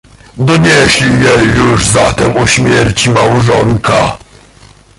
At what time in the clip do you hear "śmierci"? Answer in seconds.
2.47-3.09